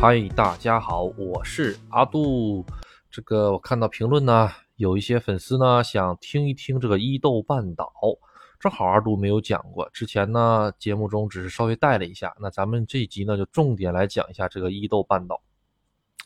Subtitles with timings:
[0.00, 2.64] 嗨，大家好，我是阿杜。
[3.10, 7.92] 这个我看到评论呢，有一些粉丝呢想听一听这个伊豆半岛，
[8.58, 12.34] 正好阿杜没有讲过，之前呢节目中只是稍微带了一下。
[12.40, 15.38] 那咱们这一集呢就重点来讲一下这个伊豆半岛。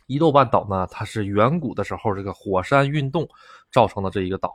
[0.07, 3.29] 伊豆半岛呢，它是远古的时候这个火山运动
[3.73, 4.55] 造成的这一个岛。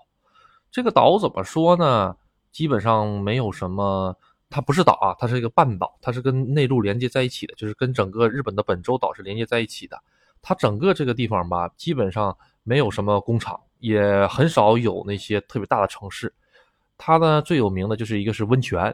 [0.71, 2.15] 这个岛怎么说呢？
[2.53, 4.15] 基本上没有什么。
[4.49, 10.01] 它不是岛啊，它是一个半岛，它是跟内陆连接在一起的，就是跟整个日本的本州岛是连接在一起的。
[10.41, 16.33] 它整个这个地方吧，基本上没有什么工厂，也很少有那些特别大的城市。
[16.97, 18.93] 它呢最有名的就是一个是温泉，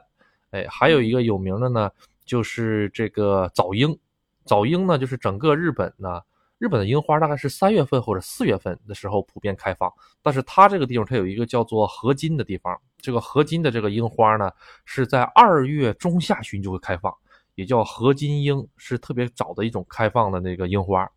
[0.52, 1.90] 哎，还有一个有名的呢
[2.26, 3.98] 就是这个早樱。
[4.44, 6.22] 早樱呢就是整个日本呢。
[6.66, 9.88] 日本的樱花大概是三月份或者四月份的时候普遍开放，
[10.24, 14.50] 但是它这个地方它有一个叫做河津的地方，这个河津的这个樱花呢
[14.84, 17.14] 是在二月中下旬就会开放，
[17.54, 21.08] 也叫河津樱，是特别早的一种开放的那个樱花，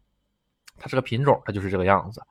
[0.77, 2.23] 它这个品种它就是这个样子，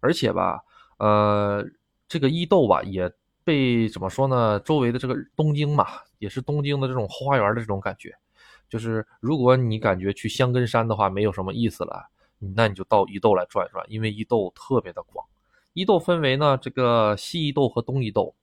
[0.00, 0.60] 而且吧，
[0.98, 1.64] 呃，
[2.06, 3.10] 这个伊豆吧也
[3.42, 4.60] 被怎么说呢？
[4.60, 5.86] 周围的这个东京嘛，
[6.18, 8.14] 也是东京的这种后花园的这种感觉，
[8.68, 12.10] 就是如果你感觉去香根山的话没有什么意思了。
[12.38, 15.24] 那你就到伊豆来转一转，因为伊豆特别的广。
[15.72, 18.34] 伊豆分为呢这个西伊豆和东伊豆。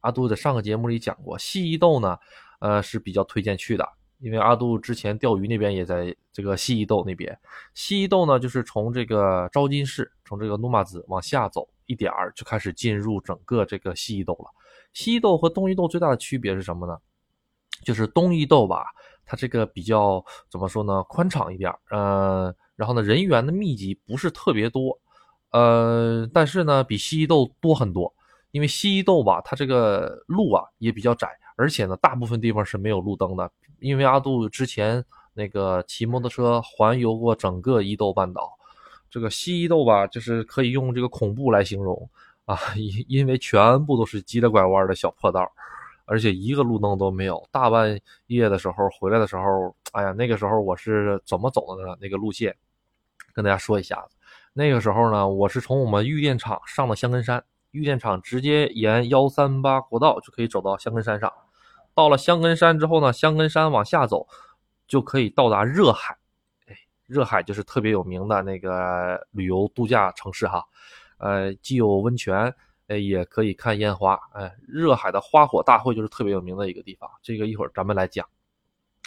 [0.00, 2.18] 阿杜在上个节目里讲过，西伊豆呢，
[2.60, 7.38] 呃是比较推荐去的，因为阿杜之前钓鱼那边也在这个西伊豆那边。
[7.72, 14.50] 西伊豆呢就是从这个昭金市，从这个努马子往下走一点儿就开始进入整个这个西伊豆了。
[14.92, 16.98] 西伊豆和东伊豆最大的区别是什么呢？
[17.82, 18.84] 就是东伊豆吧，
[19.24, 22.54] 它这个比较怎么说呢，宽敞一点儿，呃。
[22.76, 24.98] 然后呢，人员的密集不是特别多，
[25.50, 28.12] 呃，但是呢，比西伊豆多很多。
[28.50, 33.50] 因为西伊豆吧，它这个路啊也比较窄，而且呢，大部分地方是没有路灯的。
[33.80, 38.52] 因为阿杜之前那个骑摩托车环游过整个伊豆半岛，
[39.10, 42.08] 这个西伊豆吧，就是可以用这个恐怖来形容
[42.44, 45.50] 啊，因因为全部都是急得拐弯的小破道，
[46.04, 47.46] 而且一个路灯都没有。
[47.50, 51.96] 大半夜的时候回来的时候，哎呀，那个时候我是怎么走的呢？
[52.00, 52.56] 那个路线？
[53.32, 54.16] 跟大家说一下子，
[54.52, 61.32] 那个时候呢，我是从我们玉电厂上的香根山，玉电厂直接沿幺三八国道就可以走到香根山上。
[61.94, 64.28] 到了香根山之后呢，香根山往下走
[64.86, 66.16] 就可以到达热海。
[66.66, 66.76] 哎，
[67.06, 70.62] 热海就是特别有名的那个旅游度假城市哈，
[71.18, 72.54] 呃，既有温泉，
[72.88, 74.18] 哎，也可以看烟花。
[74.32, 78.26] 哎，热海的花火大会就是特别有名的一个地方，这个一会儿咱们来讲。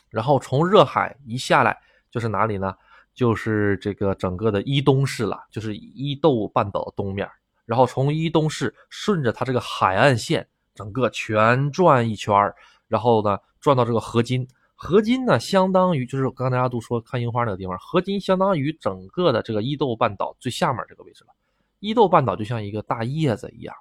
[0.10, 1.78] 然后从热海一下来
[2.10, 2.76] 就是哪里呢？
[3.14, 7.28] 就是这个整个的伊东市了，就是伊豆半岛东面，
[7.66, 12.54] 然后从伊东市顺着它这个海岸线，整个全转一圈
[12.88, 21.34] 然后呢转到这个河津，河津呢相当于就是刚才阿杜说看樱花那个地方，河津相当于整个的这个伊豆半岛最下面这个位置了。
[21.80, 23.76] 伊豆半岛就像一个大叶子一样，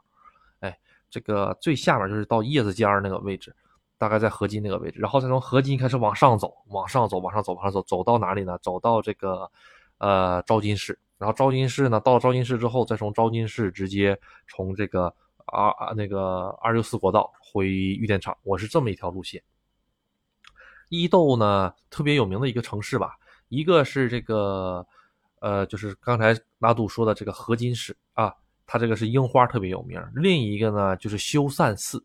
[0.61, 0.79] 哎，
[1.11, 3.55] 这个最下面就是到叶子尖儿那个位置。
[3.99, 8.59] 大概在河津那个位置，然后再从河津开始往上走，往上走，往上走，往上走，走到哪里呢？
[8.59, 9.51] 走到这个
[9.97, 15.07] 呃昭金市，然后昭金市呢，到了昭金市之后，再从昭金市直接从这个
[15.47, 19.43] 啊啊那个二六四国道回玉电厂，我是这么一条路线。
[20.91, 23.17] 伊豆呢，特别有名的一个城市吧，
[23.49, 24.87] 一个是这个
[25.41, 28.33] 呃，就是刚才拉杜说的这个河津市啊，
[28.67, 32.03] 它这个是樱花特别有名，另一个呢就是修善寺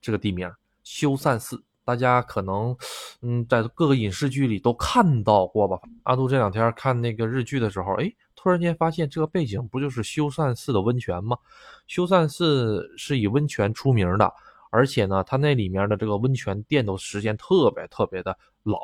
[0.00, 0.50] 这个地名。
[0.84, 2.76] 修善寺，大家可能，
[3.20, 5.78] 嗯，在各个影视剧里都看到过吧？
[6.02, 11.38] 阿杜这两天看那个日剧的时候，哎，突然间发现这个背景不就是修善寺的温泉吗？
[11.86, 14.32] 修善寺是以温泉出名的，
[14.70, 18.78] 而且呢，它那里面的这个温泉店都时间特别特别的老，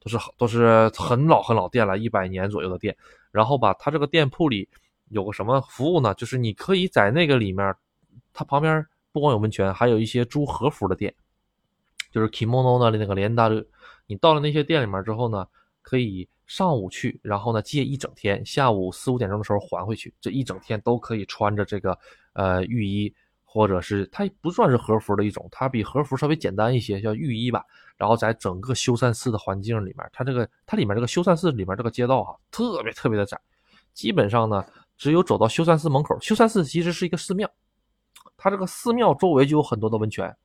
[0.00, 2.96] 都是都是很老很老店了，一百年左右的店。
[3.34, 4.68] 然后吧，他这个店铺里
[5.08, 6.14] 有个什么服务呢？
[6.14, 7.74] 就是你可以在那个里面，
[8.32, 11.12] 它旁边不光有温泉，还有一些租和服的店。
[12.12, 13.66] 就是 kimono 的那个连大的，
[14.06, 15.44] 你到了那些店里面之后呢，
[15.82, 21.98] 可以上午去，然后呢借一整天，下午四五点钟的时候还回去，这一整天都可以穿着这个
[22.34, 23.12] 呃浴衣，
[23.54, 27.62] 或者是它不算是和服的一种，它比和服稍微简单一些，叫浴衣吧。
[27.96, 33.40] 然后在整个修善寺的环境里面，它这个它里面这个修善寺里面这个街道哈，特别特别的窄，
[33.92, 34.64] 基本上呢
[34.96, 37.48] 只有走到修善寺门口，修善寺其实是一个寺庙，
[38.36, 40.36] 它这个寺庙周围就有很多的温泉。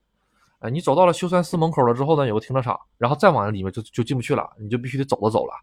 [0.59, 5.53] 哎，你走到了修善寺门口了之后呢，有个停车场，然后再往里面就就进不去了，你就必须得走着走了。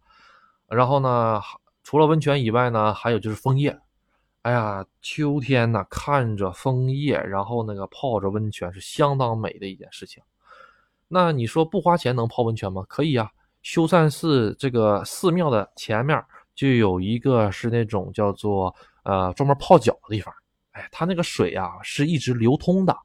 [0.69, 1.41] 然后呢，
[1.85, 3.79] 除了温泉以外呢，还有就是枫叶。
[4.47, 10.23] 哎呀，秋天呢，看着枫叶，然后那个泡着温泉是相当美的一件事情。
[11.09, 12.85] 那你说不花钱能泡温泉吗？
[12.89, 13.29] 可以呀，
[13.63, 18.73] 修善寺这个寺庙的前面就有一个是那种叫做
[19.03, 20.33] 呃专门泡脚的地方。
[20.71, 22.97] 哎，它那个水啊是一直流通的，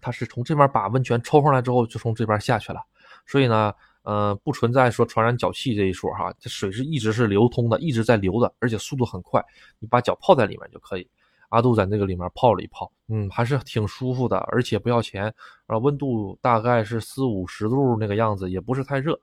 [0.00, 2.80] 它是从这边把温泉抽上来之后就从这边下去了，
[3.26, 3.74] 所以呢，
[4.10, 6.34] 呃，不存在说传染脚气这一说哈。
[6.40, 9.40] 这水是一直是流通的，一直在流的，而且速度很快，
[9.78, 11.08] 你把脚泡在里面就可以。
[11.50, 15.32] 阿杜在那个里面泡了一泡，嗯，还是挺舒服的，而且不要钱，
[15.66, 19.20] 啊，温度大概是四五十度那个样子，也不是太热，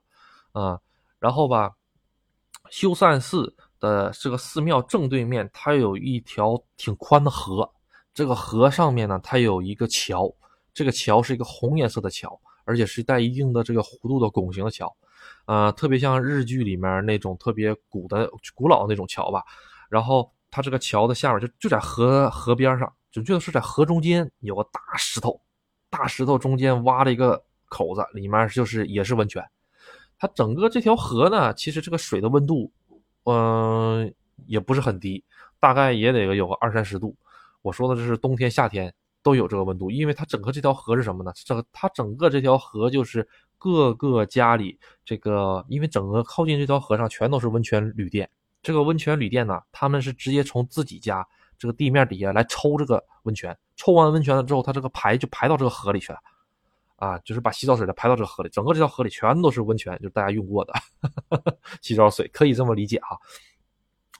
[0.52, 0.80] 啊，
[1.18, 1.70] 然后吧，
[2.70, 7.70] 修善寺的这个寺庙正对面，它有一条挺宽的河，
[8.14, 10.34] 这个河上面呢，它有一个桥，
[10.72, 14.94] 这个桥是一个红颜色的桥，而且是带一定的这个弧度的拱形的桥，
[15.46, 19.42] 啊，特别像日剧里面那种特别古的古老的那种桥吧，
[19.88, 20.30] 然后。
[20.50, 25.38] 它这个桥的下面就就在河河边上，准确的是在河中间有个大石头，
[25.90, 29.44] 大石头中间挖了一个口子，里面就是也是温泉。
[30.18, 32.72] 它整个这条河呢，其实这个水的温度，
[33.24, 34.10] 嗯，
[34.46, 35.22] 也不是很低，
[35.60, 37.14] 大概也得有个二三十度。
[37.60, 38.94] 我说的这是冬天夏天
[39.28, 41.30] 都有这个温度，因为它整个这条河是什么呢？
[41.44, 43.28] 这个它整个这条河就是
[43.58, 48.26] 各个家里这个，因为整个靠近这条河上全都是温泉旅店。
[48.62, 51.26] 这个温泉旅店呢，他们是直接从自己家
[51.58, 56.18] 这个地面底下来抽这个温泉，抽完温泉了之后，他这个排就排到这个河里去了，
[56.96, 61.52] 啊，就是把洗澡水的排到这个河里，整个这条河里全都是温泉，就是大家用过的哈哈
[61.82, 63.18] 洗澡水，可以这么理解哈。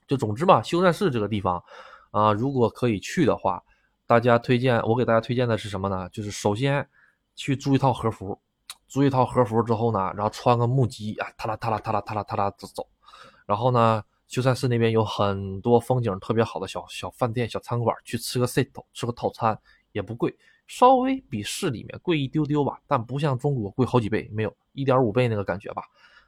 [0.06, 1.62] 就总之嘛，修善寺这个地方
[2.10, 3.62] 啊，如果可以去的话，
[4.08, 6.08] 大家推荐我给大家推荐的是什么呢？
[6.08, 6.88] 就是首先
[7.36, 8.40] 去租一套和服，
[8.88, 12.88] 租一套和服之后呢，然后穿个木屐啊，踏啦踏啦踏啦踏啦踏啦走走，
[13.46, 14.02] 然后呢。
[14.28, 19.58] 修善寺那边有很多风景特别好的小小饭店、小餐馆，去吃个 set，吃个套餐
[19.92, 25.82] 也不贵，稍微比市里面贵一丢丢吧，但不像中国贵好几倍，没有一点五倍那个感觉吧。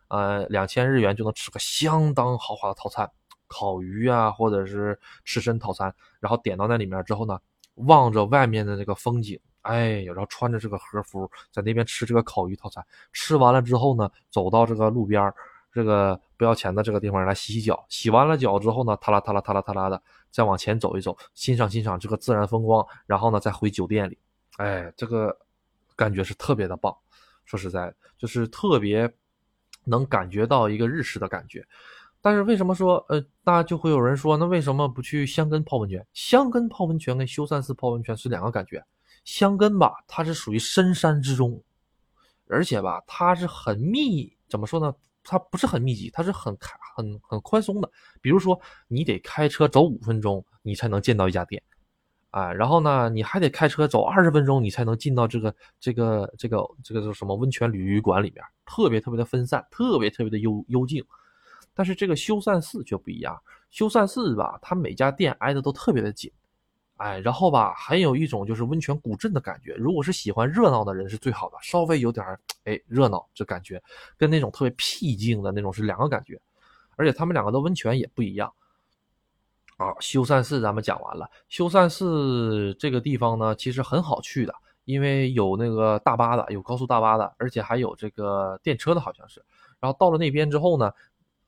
[0.08, 3.10] 呃，两千日元就能吃个相当豪华的套餐，
[3.48, 7.38] 烤鱼啊，或者是刺身套餐，然后点到那里面之后呢，
[7.86, 15.32] 望着外面的那个风景，哎，然后穿着这个和服在那边吃这个烤鱼套餐，吃完了之后呢，走到这个路边
[15.72, 24.18] 这个不要钱的这个地方来洗洗脚，洗完了脚之后呢，踏啦踏啦踏啦踏啦的再往前走一走，欣赏欣赏这个自然风光，然后呢再回酒店里，
[24.56, 25.36] 哎，这个
[25.94, 26.96] 感觉是特别的棒。
[27.44, 29.12] 说实在的，就是特别
[29.84, 31.66] 能感觉到一个日式的感觉。
[32.22, 36.06] 但是为什么说呃，大家就会有人说，那为什么不去香根泡温泉？
[36.12, 38.84] 香根泡温泉跟修善寺泡温泉是两个感觉。
[39.24, 41.62] 香根吧，它是属于深山之中，
[42.46, 44.94] 而且吧，它是很密，怎么说呢？
[45.22, 47.90] 它不是很密集，它是很开、很很宽松的。
[48.22, 48.58] 比如说，
[48.88, 51.62] 你得开车走五分钟，你才能见到一家店，
[52.30, 61.04] 啊，然后呢，你还得开车走二十分钟，你才能进到这个、这个、这个、这个叫什么温泉旅馆里面，特别特别的分散，特别特别的幽幽静。
[61.74, 63.40] 但是这个修善寺就不一样，
[63.70, 66.30] 修善寺吧，它每家店挨得都特别的紧。
[66.96, 69.72] 哎，然后吧，还有一种就是温泉古镇的感觉。
[69.74, 72.26] 如果是喜欢热闹的人是最好的，稍微有点
[72.64, 73.82] 哎热闹这感觉，
[74.18, 76.38] 跟那种特别僻静的那种是两个感觉。
[76.96, 78.52] 而且他们两个的温泉也不一样。
[79.78, 81.30] 啊，修善寺咱们讲完了。
[81.48, 89.42] 修善寺这个地方呢，其实很好去的，因为有那个大巴的，有高速大巴的，而且还有这个电车的，好像是。
[89.78, 90.92] 然后到了那边之后呢，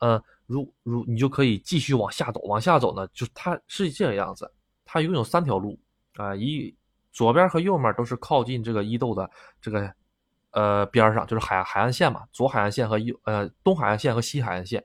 [0.05, 4.53] 嗯，如如你就可以继续往下走，往下走呢，就它是这个样子。
[4.85, 5.79] 它一共有三条路
[6.17, 6.75] 啊，一
[7.13, 9.31] 左边和右面都是靠近这个伊豆的
[9.61, 9.95] 这个
[10.51, 14.85] 呃边上，就是海海岸线嘛，左海岸线和右呃东海岸线和西海岸线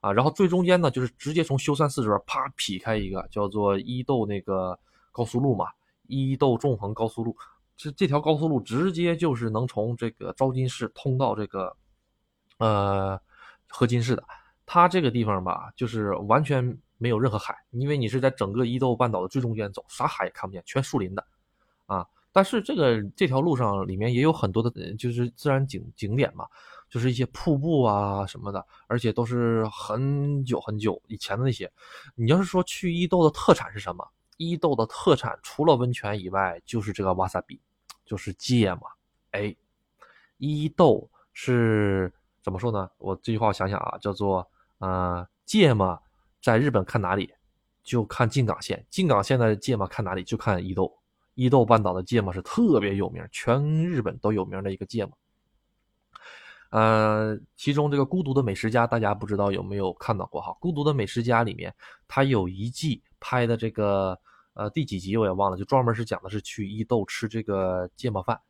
[0.00, 4.76] 啊，然后最中间呢就是直接从修善寺这边啪劈开一个叫做伊豆那个
[5.12, 5.66] 高速路嘛，
[6.08, 7.36] 伊豆纵横高速路，
[7.76, 11.76] 这这条高速路直接就是能从这个昭金市通到这个
[12.58, 13.20] 呃
[13.68, 14.24] 河津市的，
[14.68, 16.78] 它这个地方吧，就是完全。
[17.00, 21.24] 没有任何海，因为你是在整个伊豆半岛的最中间走，啥海也看不见，全树林的，
[21.86, 22.04] 啊！
[22.32, 26.44] 但是这个这条路上里面也有很多的，就是自然景景点嘛，
[26.90, 31.70] 就是一些瀑布啊什么的，而且都是很久很久以前的那些。
[32.16, 34.04] 你要是说去伊豆的特产是什么？
[34.36, 37.60] 伊豆的特产除了温泉以外，就是这个瓦萨比，
[38.04, 38.90] 就是芥末。
[39.30, 39.54] 哎，
[40.38, 42.90] 伊豆是怎么说呢？
[42.98, 44.44] 我这句话我想想啊，叫做
[44.78, 46.00] 呃芥末。
[46.40, 47.34] 在日本看哪里，
[47.82, 48.86] 就看静冈县。
[48.88, 50.96] 静冈县的芥末看哪里，就看伊豆。
[51.34, 55.18] 伊豆半岛的芥末是特别有名，全日本都有名的一个芥末。
[56.70, 60.52] 呃，其中这个《孤独的美食家》，大家不知道有没有看到过哈？
[60.60, 61.74] 《孤独的美食家》里面，
[62.06, 64.18] 它有一季拍的这个，
[64.54, 68.40] 呃，第几集我也忘了，就专门是讲的是去伊豆吃这个芥末饭。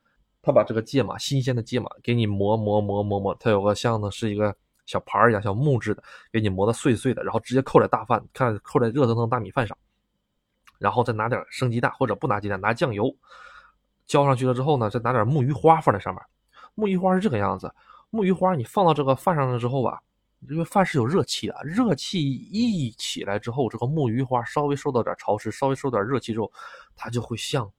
[0.42, 4.54] 他把这个芥末，新鲜的芥末给你磨磨磨磨磨，它有个像呢是一个
[4.88, 6.02] 小盘儿一样，小木质的，
[6.32, 9.76] 给你磨得碎碎的，然后直接扣在大饭，看扣在热腾腾大米饭上，
[10.78, 13.14] 然后再拿点生鸡蛋或者不拿鸡蛋，拿酱油
[14.06, 16.22] 浇上去了之后呢，再拿点木鱼花放在上面。
[16.74, 17.70] 木鱼花是这个样子，
[18.08, 20.00] 木鱼花你放到这个饭上了之后吧，
[20.48, 26.50] 因为饭是有热气的，热气一起来之后，这个木鱼花稍微受到点潮湿，稍微受点热气之后，
[26.96, 27.70] 它就会像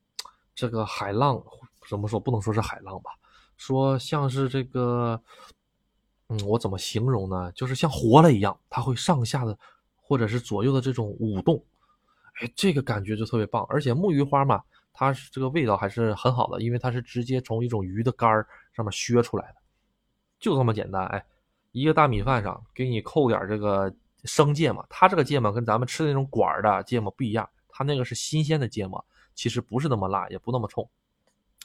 [0.53, 1.43] 这个海浪。
[1.89, 3.09] 怎么说不能说是海浪吧？
[3.57, 5.19] 说像是这个，
[6.29, 7.51] 嗯，我怎么形容呢？
[7.53, 9.57] 就是像活了一样，它会上下的
[9.95, 11.63] 或者是左右的这种舞动，
[12.39, 13.65] 哎，这个感觉就特别棒。
[13.67, 19.55] 而且木鱼花嘛，它是这个味道还是很好的，因为它是直接从一种鱼的肝儿上面削出来的，
[20.39, 21.03] 就这么简单。
[21.07, 21.25] 哎，
[21.71, 23.91] 一个大米饭上给你扣点这个
[24.25, 30.87] 生芥末，它这个芥末跟咱们吃的那种管儿的芥末不一样，它那个是新鲜的芥末，其实不是那么辣，也不那么冲。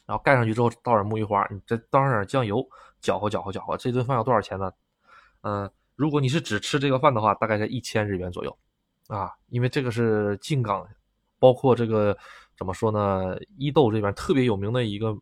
[0.06, 2.66] 然后盖上去之后倒点木鱼花，你再倒上点酱油，
[3.04, 3.76] 搅和搅和搅和。
[3.76, 4.72] 这顿饭要多少钱呢？
[5.42, 8.58] 嗯，如果你是只吃这个饭的话，大概在一千日元左右
[9.08, 9.30] 啊。
[9.50, 10.88] 因为这个是静冈，
[11.38, 12.16] 包括这个
[12.56, 13.36] 怎么说呢？
[13.58, 15.14] 伊豆这边特别有名的一个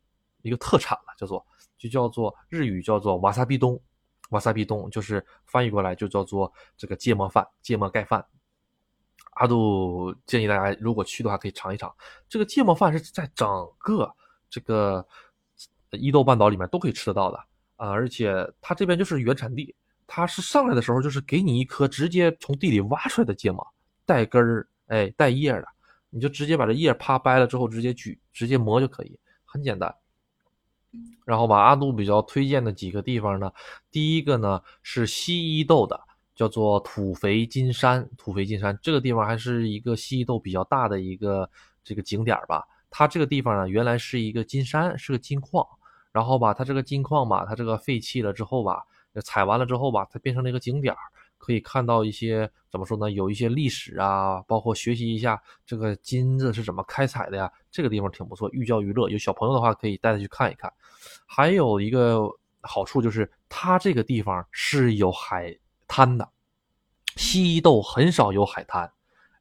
[0.42, 1.44] 一个特产了，叫做
[1.76, 3.78] 就叫做日语叫做瓦萨比东，
[4.30, 8.24] 瓦萨比东就是翻译过来就叫做这个芥末饭、芥末盖饭。
[9.32, 11.92] 阿杜建议大家如果去的话可以尝一尝，
[12.28, 13.48] 这个芥末饭是在整
[13.78, 14.14] 个。
[14.54, 15.02] 这个
[15.92, 17.42] 伊豆半岛里面都可以吃得到的
[17.82, 19.74] 啊，而且它这边就是原产地，
[20.06, 23.66] 它是上来的时候就是给你一颗直接从地里挖出来的芥末，
[24.06, 25.66] 带根儿，哎，带叶的，
[26.08, 29.92] 你就直接把这叶啪掰了之后直接举，直接磨就可以，很简单。
[31.24, 33.50] 然后吧，阿杜比较推荐的几个地方呢，
[33.90, 36.00] 第一个呢是西伊豆的，
[36.36, 41.50] 叫做土肥金山，土肥金山这个地方还是一个西伊豆比较大的一个
[41.82, 42.64] 这个景点吧。
[42.90, 45.66] 它这个地方呢，原来是一个金山，是个金矿，
[46.12, 48.84] 然后吧，它这个金矿吧，它这个废弃了之后吧，
[49.24, 51.00] 采完了之后吧，它变成了一个景点儿
[51.38, 53.10] 可以看到一些怎么说呢？
[53.10, 57.50] 有一些历史啊，包括学习一下这个金子是怎么开采的呀。
[57.70, 59.08] 这个地方挺不错，寓教于乐。
[59.08, 60.72] 有小朋友的话，可以带他去看一看。
[61.26, 62.28] 还有一个
[62.60, 66.28] 好处就是，它这个地方是有海滩的，
[67.16, 68.92] 西伊豆很少有海滩，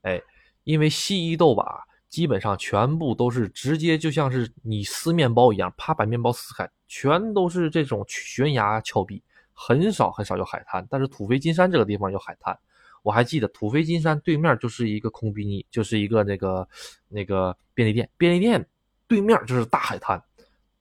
[0.02, 0.22] 哎，
[0.64, 1.86] 因为西伊豆吧。
[2.12, 10.86] 基本上全部都是直接，就像是你撕面包一样，啪把面包撕开，全都是这种悬崖峭壁，很少很少有海滩。
[10.90, 12.56] 但是土肥金山这个地方有海滩，
[13.02, 16.68] 我还记得土肥金山对面就是一个空比尼，就是一个那个
[17.08, 18.64] 那个便利店，便利店
[19.08, 20.22] 对面就是大海滩。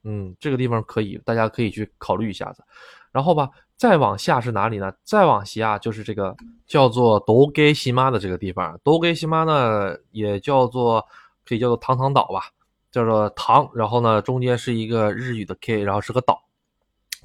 [0.03, 2.63] 嗯，这个地方可以，大家可以去考虑一下子。
[3.11, 4.91] 然后吧，再往下是哪里呢？
[5.03, 6.35] 再往下就是这个
[6.65, 8.79] 叫做多给西妈的这个地方。
[8.83, 11.05] 多给西妈呢，也叫做
[11.51, 12.45] 可以叫做糖糖岛吧，
[12.93, 13.69] 叫做糖。
[13.75, 16.41] 然后呢，中间是一个日语的 K，然后是个岛。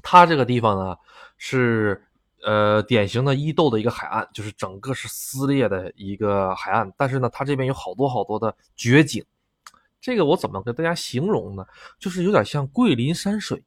[0.03, 0.97] 它这个地方呢，
[1.37, 2.03] 是
[2.43, 6.91] 呃典型的伊豆的一个海岸，就是整个是撕裂的一个海岸。
[6.97, 9.23] 但是呢，它这边有好多好多的绝景。
[10.01, 11.65] 这个我怎么跟大家形容呢？
[11.97, 13.63] 就是有点像桂林山水。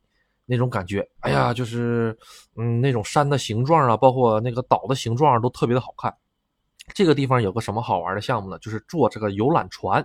[0.47, 2.19] 那种感觉，哎呀，就是，
[2.57, 6.13] 嗯，那种山的形状啊，包括那个岛的形状都特别的好看。
[6.93, 8.59] 这个地方有个什么好玩的项目呢？
[8.59, 10.05] 就是坐这个游览船。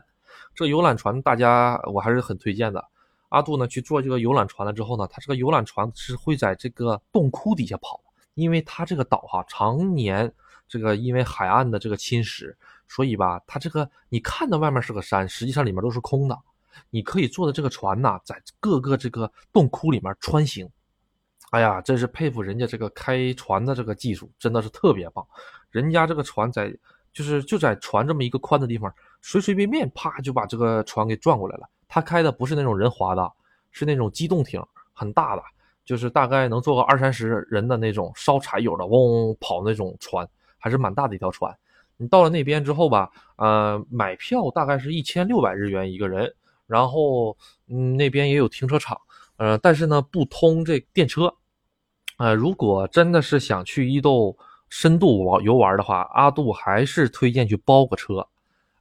[0.55, 2.83] 这游览船大家我还是很推荐的。
[3.29, 7.99] 阿杜呢去坐这个游览船了之后呢，他这个游览船是会在这个洞窟底下跑，
[8.35, 10.31] 因为它这个岛哈常年
[10.67, 12.55] 这个因为海岸的这个侵蚀，
[12.87, 16.39] 所以吧，它这个你看到外面是个山，实际上里面都是空的。
[16.89, 20.69] 你可以坐的这个船呐，在各个这个洞窟里面穿行。
[21.51, 25.25] 哎呀，真是佩服人家这个开船的这个技术，真的是特别棒。
[25.71, 26.73] 人家这个船在
[27.15, 28.93] 就是就在船这么一个宽的地方，
[29.23, 31.67] 随随便便啪就把这个船给转过来了。
[31.87, 33.31] 他开的不是那种人划的，
[33.71, 34.61] 是那种机动艇，
[34.93, 35.41] 很大的，
[35.83, 40.27] 就是大概能坐个二三十人的那种烧柴油的，嗡嗡跑那种船，
[40.59, 41.51] 还是蛮大的一条船。
[41.97, 46.31] 你到了那边之后吧，呃，买票大概是一千六百日元一个人。
[46.67, 48.99] 然后，嗯，那边也有停车场，
[49.37, 51.31] 呃，但是呢，不通这电车，
[52.17, 54.35] 呃，如果真的是想去伊豆
[54.77, 58.27] 深度玩游玩的话，阿杜还是推荐去包个车，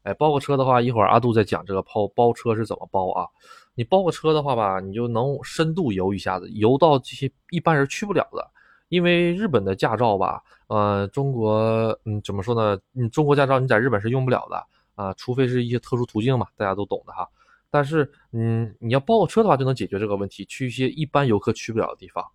[0.02, 3.28] 哎，包个车的话，一会儿阿杜再讲这个包包车是怎么包啊？
[3.76, 8.50] 你包个车的话吧，你就能深度游一下子，游到这些一般人去不了的，
[8.88, 12.76] 因为日本的驾照吧，呃，中国，嗯，怎么说呢？
[12.90, 17.24] 你，中国驾照你在日本是用不了的啊，除非是一些特殊途径嘛，大家都懂的哈。
[17.70, 22.26] 但是，嗯，你要包个车的话，就能解决这个问题，去一些一般游客去不了的地方。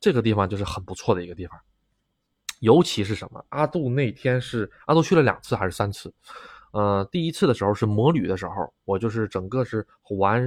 [0.00, 1.56] 这个地方就是很不错的一个地方。
[2.64, 3.44] 尤其是什么？
[3.50, 6.12] 阿杜那天是阿杜去了两次还是三次？
[6.72, 10.42] 呃，第一次的时候是摩旅的时候，我就是整个是环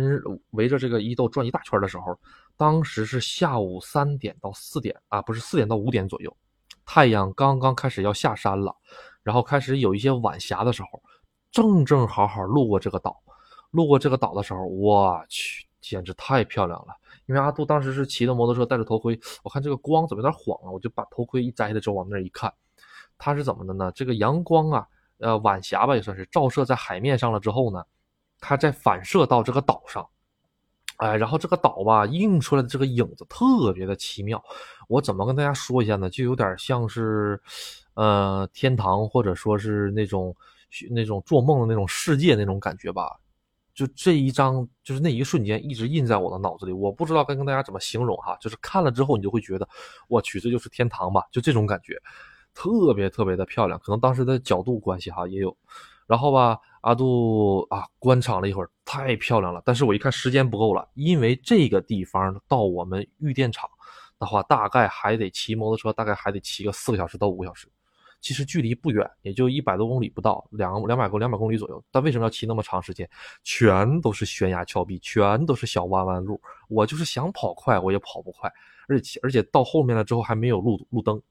[0.49, 2.19] 围着这个伊豆转一大圈的时候，
[2.57, 6.35] 当时是下午三点到四点啊，不是四点到五点左右，
[6.87, 8.75] 太阳刚刚开始要下山了，
[9.21, 11.01] 然后开始有一些晚霞的时候，
[11.51, 13.15] 正正好好路过这个岛，
[13.69, 16.87] 路过这个岛的时候，我去，简直太漂亮了。
[17.27, 22.51] 因为阿杜当时是骑的摩托车，戴着头盔，我看这个光怎么有点晃啊，我就把头盔一摘了之后往那儿一看，
[23.17, 23.91] 它是怎么的呢？
[23.93, 24.87] 这个阳光啊。
[25.19, 27.83] 呃，晚霞吧也算是照射在海面上了之后呢，
[28.39, 30.07] 它再反射到这个岛上，
[30.97, 34.39] 哎，然后这个岛吧映出来的这个影子特别的奇妙。
[34.87, 36.07] 我怎么跟大家说一下呢？
[36.07, 37.41] 就有点像是，
[37.95, 40.35] 呃，天堂或者说是那种
[40.91, 43.19] 那种做梦的那种世界那种感觉吧。
[43.77, 46.71] 就这一张，就是那一瞬间一直印在我的脑子里。
[46.71, 49.69] 我不知道该跟大家怎么形容哈，就是看了之后你就会觉得，
[50.07, 51.21] 我去，这就是天堂吧？
[51.31, 51.95] 就这种感觉。
[52.55, 55.55] 特别特别的漂亮，可能当时的角度关系哈也有，
[56.07, 59.61] 然后吧，阿杜啊观赏了一会儿，太漂亮了。
[59.63, 63.69] 但是我一看时间不够了，因为这个地方到我们玉电厂
[64.17, 67.67] 的话，大概还得骑摩托车，大概还得骑个四个小时到五个小时。
[68.19, 71.83] 其实距离不远，也就一百多公里不到，两两百公两百公里左右。
[71.91, 73.09] 但为什么要骑那么长时间？
[73.43, 76.41] 全都是悬崖峭壁，全都是小弯弯路。
[76.67, 78.51] 我就是想跑快，我也跑不快，
[78.87, 81.21] 而且而且到后面了之后还没有路路灯。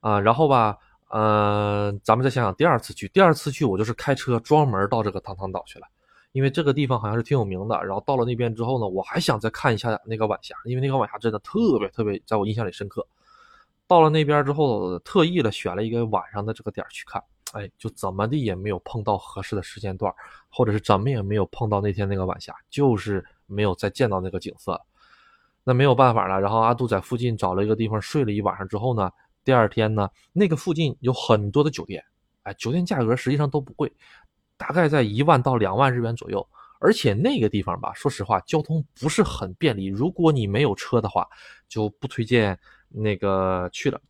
[0.00, 5.86] 啊，然后吧，呃，咱们再想想第二次去，第二次去我就是开车专门到这个汤汤岛去了，
[6.32, 7.76] 因为这个地方好像是挺有名的。
[7.84, 13.06] 然后到了那边之后呢，我还想再看一下那个晚霞，因为那个晚霞真的特别特别，在我印象里深刻。
[13.86, 20.12] 到了那边之后，特意的选了一个晚上的这个点去看，哎，就怎么的也没有碰到合适的时间段，
[20.48, 24.80] 或者是怎么也没有碰到那天那个晚霞，就是没有再见到那个景色。
[25.62, 29.10] 那没有办法了，然后阿杜在附近找了一个地方睡了一晚上之后呢。
[29.44, 32.04] 第二天呢，那个附近有很多的酒店，
[32.42, 33.92] 哎，酒店价格实际上都不贵，
[34.56, 36.44] 大概在一万到两万日元左右。
[36.78, 39.86] 而且那个地方吧，说实话，交通不是很便利。
[39.86, 41.26] 如果你没有车的话，
[41.68, 42.58] 就不推荐
[42.96, 44.00] 那个去了。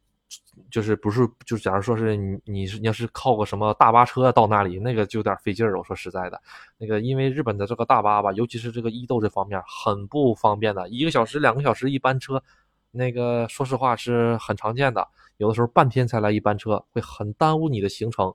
[0.71, 5.79] 就是不是，就假如说是你，你是你要是靠个什么大巴车到那里，那个就有点费劲儿。
[5.79, 6.41] 我说实在的，
[6.79, 12.43] 那个因为日本的这个大巴吧，尤其是这个伊豆这方面很不方便的，一个小时、两个小时一班车，
[12.91, 15.07] 那个说实话是很常见的。
[15.37, 18.35] 有的时候半天才来一班车，会很耽误你的行程。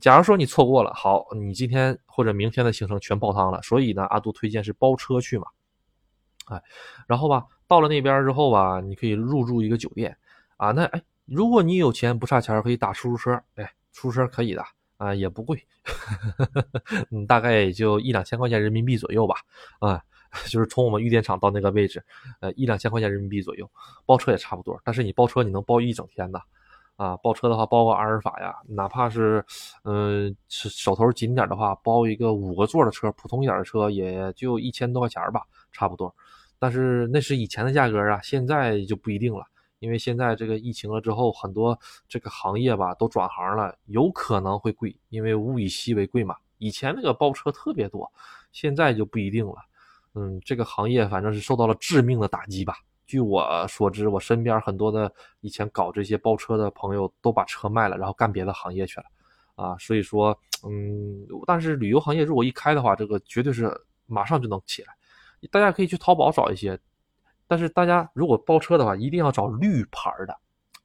[0.00, 3.60] 假如说你错过了，好，你今天或者明天的行程全泡汤了。
[3.62, 5.46] 所以呢，阿杜推荐是包车去嘛。
[6.46, 6.62] 哎，
[7.06, 10.14] 然后吧，到了那边之后吧，你可以入住一个酒店
[10.58, 10.72] 啊。
[10.72, 13.42] 那哎，如果你有钱不差钱，可以打出租车。
[13.54, 14.62] 哎，出租车可以的
[14.98, 15.58] 啊，也不贵，
[17.10, 19.36] 嗯，大概也就一两千块钱人民币左右吧。
[19.78, 20.02] 啊。
[20.48, 22.02] 就是从我们玉电厂到那个位置，
[22.40, 23.70] 呃，一两千块钱人民币左右，
[24.06, 24.80] 包车也差不多。
[24.82, 26.40] 但是你包车你能包一整天的，
[26.96, 29.44] 啊，包车的话包个阿尔法呀，哪怕是，
[29.84, 36.14] 嗯，手头紧点的话，包一个五个座的车，普通一点的车也就一千多块钱吧，差不多。
[36.62, 39.44] 但是那是以前的价格啊，现在就不一定了，
[39.80, 41.76] 因为现在这个疫情了之后，很多
[42.08, 46.36] 这个行业吧都转行了，有可能会贵，因为物以稀为贵嘛。
[46.58, 48.08] 以前那个包车特别多，
[48.52, 49.56] 现在就不一定了。
[50.14, 52.76] 嗯，这个行业反正是受到了致命的打击吧。
[53.06, 59.06] 据我所知，我身边很多的以前搞这些包车的朋友都把车卖了，然后干别的行业去了。
[59.56, 63.68] 啊，所以说，嗯，但是旅游行业如果一开的话，这个绝对是
[64.06, 64.94] 马上就能起来。
[65.50, 66.78] 大家可以去淘宝找一些，
[67.46, 70.36] 但是大家如果包车的话，一定要找绿牌的，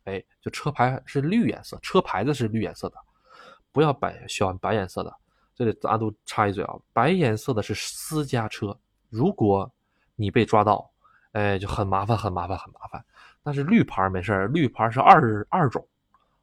[0.05, 2.95] 哎，就车牌是绿颜色，车牌子是绿颜色的，
[3.71, 5.15] 不要白选白颜色的。
[5.55, 8.77] 这里阿杜插一嘴啊，白颜色的是私家车。
[9.09, 9.71] 如果
[10.15, 10.89] 你被抓到，
[11.31, 13.03] 哎，就很麻烦，很麻烦，很麻烦。
[13.43, 15.87] 但是绿牌没事绿牌是二二种，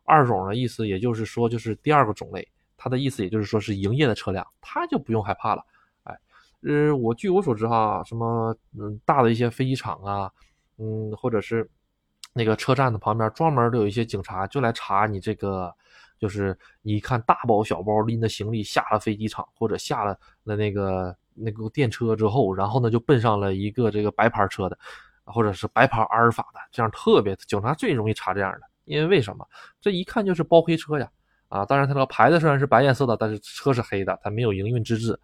[0.04, 2.46] 二种的意思也就是说就是第二个种类，
[2.76, 5.64] 它的意思也就是说是营业的车辆，它就不用害怕了。
[6.66, 10.30] 呃，我据我所知哈，什么嗯大的一些飞机场啊，
[10.78, 11.68] 嗯，或者是
[12.32, 15.74] 那个车站的旁边专门都有一些警察，就来查你这个，
[16.18, 21.16] 就是你看大包小包拎着行李下了飞机场或者下了那那个。
[21.36, 24.78] 那个电车之后，然后呢就奔上了一个这个白牌车的，
[25.24, 29.44] 或者是白牌阿尔法的，这样特别警察最容易查这样的，因为为什么？
[29.80, 31.10] 这一看就是包黑车呀！
[31.48, 35.18] 啊，当然它这个牌子虽然是白颜色的，但是车是黑的，它没有营运资质，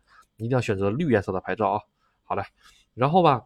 [0.45, 1.81] 一定要选择绿颜色的牌照啊！
[2.25, 2.43] 好嘞，
[2.95, 3.43] 然后吧，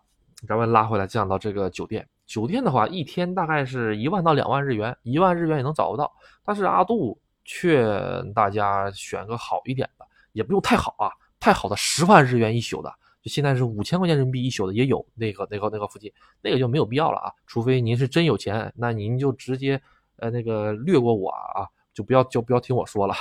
[0.49, 6.13] 咱们拉回来讲到这个酒店，酒店的话一天大概是一万到两万日元，一万日元也能找得到，
[6.45, 11.11] 但是阿杜劝大家选个好一点的，也不用太好啊。
[11.41, 19.79] 太好的十万日元一宿的，就现在是五千块钱人民币一宿的也有，那个那个那个附近那个就没有必要了啊，除非您是真有钱，那您就直接
[20.17, 23.13] 呃那个略过我啊，就不要就不要听我说了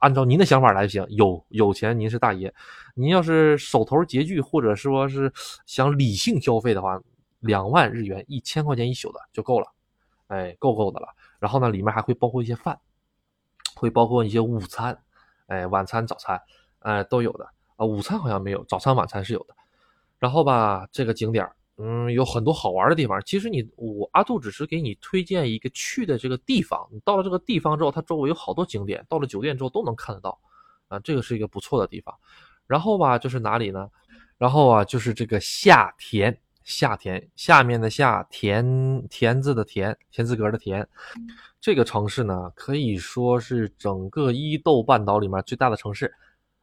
[0.00, 1.06] 按照您的想法来就行。
[1.08, 2.52] 有有钱您是大爷，
[2.94, 5.32] 您要是手头拮据，或者说是
[5.64, 7.00] 想理性消费的话，
[7.38, 9.66] 两万日元一千块钱一宿的就够了，
[10.26, 11.08] 哎，够够的了。
[11.38, 12.78] 然后呢，里面还会包括一些饭，
[13.74, 14.98] 会包括一些午餐，
[15.46, 16.40] 哎，晚餐、早餐，
[16.80, 17.86] 哎，都有的啊。
[17.86, 19.54] 午餐好像没有，早餐、晚餐是有的。
[20.18, 21.48] 然后吧，这个景点
[21.82, 23.18] 嗯，有很多好玩的地方。
[23.24, 26.86] 其实你我阿杜只是给你推荐一个去的这个地方。
[26.92, 30.38] 你到了这个地方之后，它周围有好多景点，到了酒店之后都能看得到，
[30.88, 32.14] 啊，这个是一个不错的地方。
[32.66, 33.88] 然后吧，就是哪里呢？
[34.36, 40.86] 然后啊，就是这个下田，下田下面的下田田字的田，田字格的田。
[41.62, 46.12] 这个城市呢，可以说是整个伊豆半岛里面最大的城市。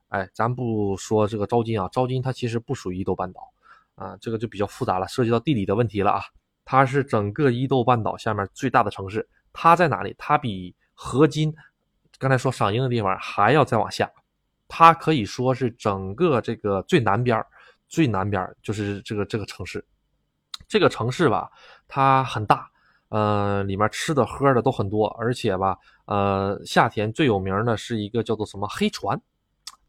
[0.10, 3.52] 哎，咱不说这个昭金啊，昭金它其实不属于伊豆半岛。
[3.98, 6.22] 啊，这个就比较复杂了，涉及到地理的问题了啊。
[6.64, 10.14] 它是整个伊豆半岛下面最大的城市，它在哪里？
[10.20, 11.52] 它比河津
[12.20, 14.08] 刚才说赏樱的地方还要再往下，
[14.68, 17.44] 它可以说是整个这个最南边
[17.88, 19.84] 最南边就是这个这个城市。
[20.68, 21.50] 这个城市吧，
[21.88, 22.70] 它很大，
[23.10, 29.20] 呃，里面吃的喝的都很多，而且吧，呃，夏天最有名的是一个叫做什么黑船，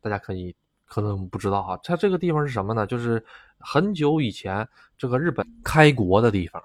[0.00, 0.56] 大家可以。
[0.90, 2.86] 可能不知道哈，它这个地方是什么呢？
[2.86, 3.22] 就是
[3.60, 4.66] 很久以前
[4.96, 6.62] 这个日本开国的地方。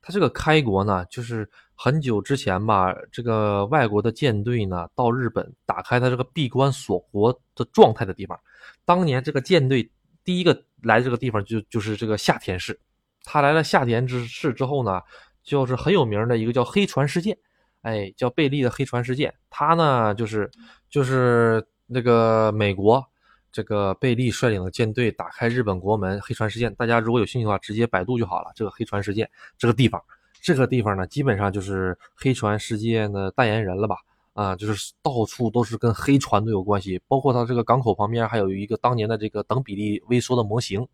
[0.00, 8.38] 它这个开国呢，就是很久之前吧，这个外国的舰队呢到日本打开它这个闭关锁国的状态的地方。
[8.84, 9.90] 当年这个舰队
[10.24, 12.78] 第一个来这个地方就就是这个夏田市。
[13.24, 15.00] 他来了夏田之市之后呢，
[15.42, 17.36] 就是很有名的一个叫黑船事件，
[17.82, 19.34] 哎，叫贝利的黑船事件。
[19.50, 20.50] 他呢就是
[20.88, 23.04] 就是那个美国。
[23.52, 28.50] 这个贝利率领的舰队打开日本国门，黑船事件，大家如果有兴趣的话，直接百度就好了。
[28.56, 30.02] 这个黑船事件，这个地方，
[30.40, 33.96] 这个地方呢，基本上就是黑船事件的代言人了吧？
[34.32, 40.88] 啊，就是到处都是跟黑船都有关系，包括它这个港口旁边还有一个当年的这个等比例微缩的模型。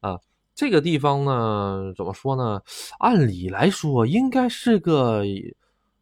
[0.00, 0.18] 啊，
[0.54, 2.60] 这个地方呢，怎么说呢？
[2.98, 5.24] 按理来说，应该是个。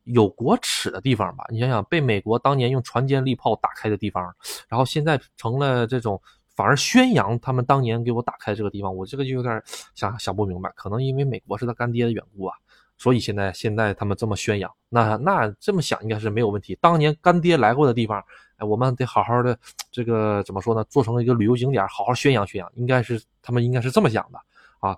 [0.06, 4.34] 有国耻的地方吧，你想想，被美国当年用船坚利炮打开的地方，
[4.68, 6.20] 然后现在成了这种
[6.54, 9.60] 反而宣扬他们当年给我打开这个地方，我这个就有点
[9.94, 10.72] 想想不明白。
[10.76, 12.54] 可能因为美国是他干爹的缘故啊，
[12.96, 16.78] 所以现在现在他们这么宣扬，那那这么想应该是没有问题。
[16.80, 18.22] 当年干爹来过的地方，
[18.58, 19.58] 哎，我们得好好的
[19.90, 20.84] 这个怎么说呢？
[20.84, 24.38] 做成一个旅游景点，好好宣扬宣扬，应该是他们应该是这么想的
[24.78, 24.96] 啊。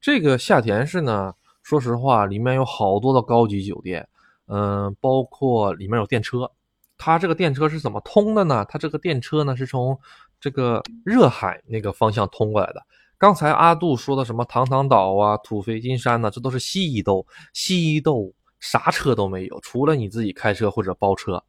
[0.00, 4.06] 这个下田市呢，说实话，里面有好多的高级酒店。
[4.48, 6.50] 嗯，包括里面有电车，
[6.96, 8.64] 它这个电车是怎么通的呢？
[8.68, 9.98] 它这个电车呢是从
[10.40, 12.82] 这个热海那个方向通过来的。
[13.18, 21.42] 刚才阿杜说的什么堂堂岛啊、土肥金山呢，这都是西伊豆，西伊豆啥车都没有，除了你自己开车或者包车，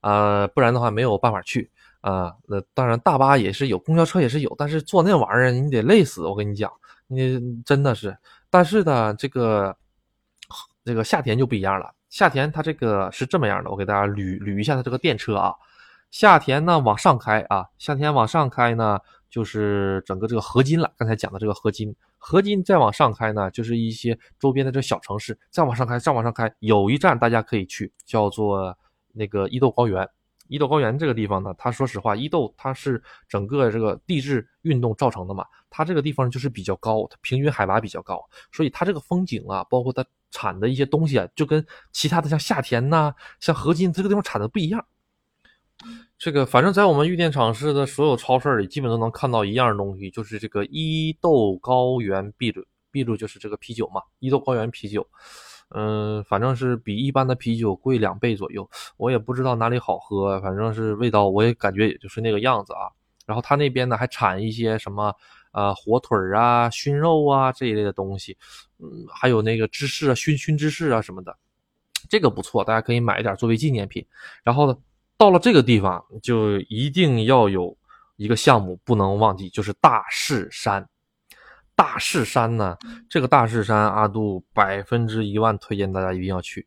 [0.00, 2.34] 啊，不然的话没有办法去啊。
[2.46, 6.72] 那当然大巴也是有，公交车也是有，但是坐那玩意儿你得累死，我跟你讲，
[7.06, 8.16] 你真的是。
[8.48, 9.76] 但是呢，这个
[10.84, 11.94] 这个夏天就不一样了。
[12.10, 15.54] 夏田它这个是这么样的，我给大家捋捋一下它这个电车啊。
[16.10, 18.98] 夏田呢往上开啊，夏田往上开呢
[19.30, 20.92] 就是整个这个合金了。
[20.98, 25.38] 刚才讲的这个合金，合金再往上开呢就是一些周边的这小城市。
[25.50, 28.76] 再往上开，再往上开，有一站大家可以去，叫做
[29.12, 30.06] 那个伊豆高原。
[30.48, 38.20] 伊豆高原这个地方呢，它说实话，伊豆它是整个这个地质运动造成的嘛，它这个地方就是比较高，它平均海拔比较高，
[38.50, 40.04] 所以它这个风景啊，包括它。
[40.30, 44.84] 产的一些东西啊，就跟其他的像夏田呐、像合金这个地方产的不一样。
[46.18, 55.06] 这个反正在我们玉电厂市的所有超市里，基本都能看到一样东西，就是这个伊豆高原啤酒，啤酒就是这个啤酒嘛，伊豆高原啤酒。
[55.70, 58.68] 嗯，反正是比一般的啤酒贵两倍左右。
[58.96, 62.90] 我也不知道哪里好喝，反正是味道我也感觉也就是那个样子啊。
[63.24, 65.14] 然后他那边呢还产一些什么。
[65.50, 68.36] 啊，火腿儿啊，熏肉啊这一类的东西，
[68.78, 71.36] 嗯，还有那个芝士啊，熏熏芝士啊什么的，
[72.08, 74.04] 这个不错，大家可以买一点作为纪念品。
[74.42, 74.78] 然后呢，
[75.16, 77.76] 到了这个地方就一定要有
[78.16, 80.88] 一个项目不能忘记，就是大势山。
[81.74, 82.76] 大势山呢，
[83.08, 86.66] 这个大势山阿杜百分之一万推荐大家一定要去。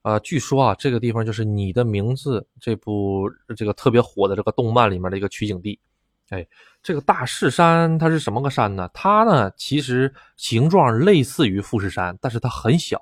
[0.00, 5.78] 啊，据说啊，这个地方就是《你的名字》这部这个特别火的这个动漫里面的一个取景地。
[6.30, 6.46] 哎，
[6.84, 8.88] 这个大势山它是什么个山呢？
[8.92, 13.00] 它呢其实形状类似于富士山，但是它很小，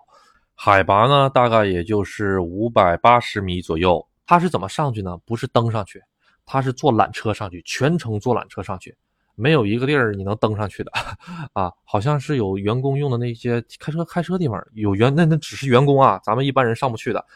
[0.54, 4.06] 海拔呢大概也就是五百八十米左右。
[4.24, 5.18] 它是怎么上去呢？
[5.26, 6.00] 不是登上去，
[6.46, 8.96] 它是坐缆车上去，全程坐缆车上去，
[9.34, 10.92] 没有一个地儿你能登上去的
[11.52, 11.72] 啊。
[11.84, 17.26] 好像是有员工用的那些开车开车地方有员，那那只是员工啊，咱们一般人上不去的。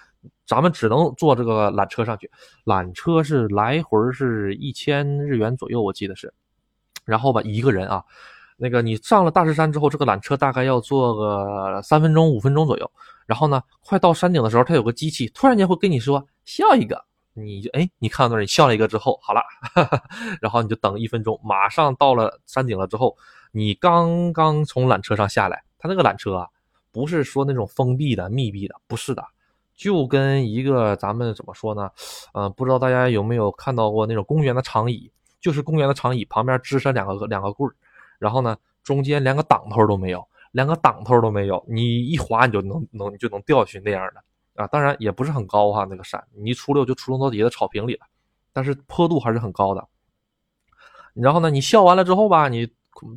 [0.47, 2.31] 咱们只能坐这个缆车上去，
[2.65, 6.33] 缆车是来回是一千日元左右，我记得是。
[7.05, 8.03] 然后吧，一个人啊，
[8.57, 12.91] 那个你上了大石山之后，这个缆车大概要坐个三分钟、五分钟左右。
[13.27, 19.41] 然后呢，快到山顶的时候，它有个机器，突然间会跟你说笑一个，你就哎，你看到那儿，你笑了一个之后，好了，
[19.75, 20.03] 哈 哈
[20.41, 23.17] 然后你就等一分钟，马上到了山顶了之后，
[23.53, 26.49] 你刚刚从缆车上下来，它那个缆车啊，
[26.93, 29.25] 不是说那种封闭的、密闭的，不是的。
[29.77, 31.91] 就跟一个咱们怎么说呢？
[32.33, 35.11] 嗯，不知道大家有没有看到过那种公园的长椅，
[35.41, 37.75] 就是公园的长椅旁边支上两个两个棍儿，
[38.19, 44.67] 然后呢中间连个挡头都没有，连个挡头都没有，你一滑你就能能就能掉下去那样的啊。
[44.69, 48.07] 当然也不是很高哈，那个山你一出溜就出溜到底下的草坪里了，
[48.55, 49.87] 但是坡度还是很高的。
[51.13, 52.67] 然后呢，你笑完了之后吧，你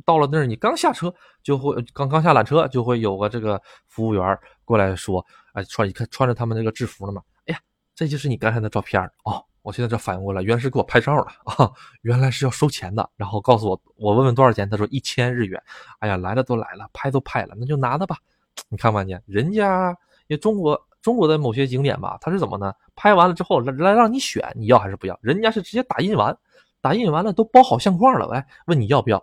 [0.04, 5.24] 到了那儿，你刚下车就会刚刚下缆车就会有个这个服务员过来说。
[5.52, 7.22] 哎，穿一看穿着他们那个制服了嘛？
[7.46, 7.60] 哎呀，
[7.94, 9.44] 这就是你刚才的照片哦！
[9.62, 11.70] 我现在这反应过来，原来是给我拍照的啊！
[12.00, 13.10] 原来是要收钱的。
[13.14, 15.62] 然后告诉我，我问问多少钱，他说一千日元。
[15.98, 18.16] 哎呀，来了都来了，拍都拍了，那就拿着吧。
[18.70, 19.14] 你看吧，你？
[19.26, 19.94] 人家
[20.28, 22.72] 也中国中国的某些景点吧，他是怎么呢？
[22.96, 25.18] 拍完了之后来来让你选，你要还是不要？
[25.20, 26.34] 人家是直接打印完，
[26.80, 29.22] 打印完了都包好相框了，来问你要不要？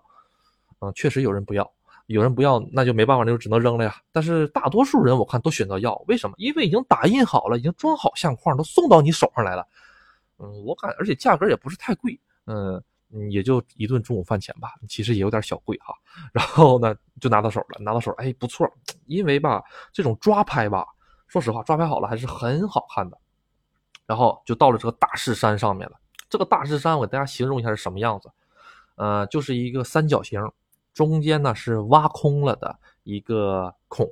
[0.82, 1.72] 嗯，确实有人不要。
[2.08, 3.96] 有人不要，那就没办法，那就只能扔了呀。
[4.12, 6.36] 但是大多数人我看都选择要，为什么？
[6.38, 9.68] 因为已经打印好了，已经装好相框，都送到你手上来了。
[10.40, 12.82] 嗯，我感，而且价格也不是太贵，嗯，
[13.30, 15.94] 也就一顿中午饭钱吧，其实也有点小贵哈。
[16.32, 18.66] 然后呢，就拿到手了，拿到手，哎，不错。
[19.06, 20.86] 因为吧，这种抓拍吧，
[21.28, 23.18] 说实话，抓拍好了还是很好看的。
[24.06, 26.00] 然后就到了这个大势山上面了。
[26.30, 28.32] 这个大势山，我给大家形容一下是什么样子。
[28.96, 30.42] 呃，就是一个三角形。
[30.98, 34.12] 中间呢是挖空了的一个孔，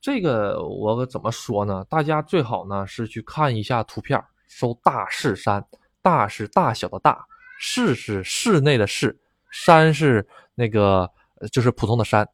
[0.00, 1.86] 这个我怎么说呢？
[1.88, 5.64] 大家最好呢是去看一下图片，搜大势山，
[6.02, 7.24] 大是大小的大，
[7.60, 9.16] 室是室内的室，
[9.52, 11.08] 山是那个
[11.52, 12.28] 就是普通的山。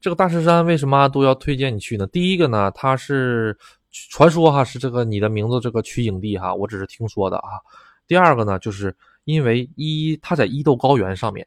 [0.00, 2.06] 这个大势山为什么都要推荐你去呢？
[2.06, 3.54] 第一个呢，它是
[3.90, 7.60] 传说哈，是这个你的名字这个取景地哈，我只是听说的啊。
[8.06, 11.46] 第二个呢，就是因为一它在伊豆高原上面。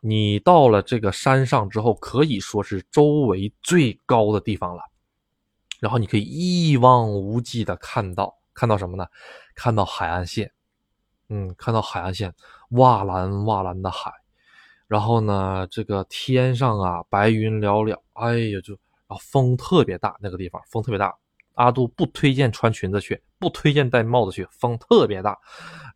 [0.00, 4.82] 你到了这个山上之后，可以说是周围最高的地方了。
[5.80, 9.06] 然后你可以一望无际的看到，看到什么呢？
[9.54, 10.52] 看到海岸线，
[11.28, 12.32] 嗯，看到海岸线，
[12.70, 14.12] 哇蓝哇蓝的海。
[14.86, 18.74] 然后呢，这个天上啊，白云寥寥，哎呀，就
[19.08, 21.14] 然后风特别大，那个地方风特别大。
[21.54, 25.36] 阿杜不推荐穿裙子去，不推荐戴帽子去，风特别大。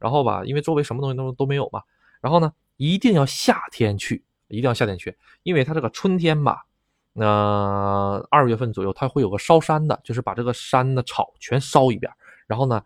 [0.00, 1.80] 然后吧，因为周围什么东西都都没有嘛。
[2.20, 2.52] 然后呢？
[2.82, 6.66] 一定要夏天去，一定要夏天去，因为它这个春天吧，
[7.12, 12.12] 那二月份左右它会有个烧山的，就是把这个山的草全烧一遍，
[12.48, 12.82] 然后呢，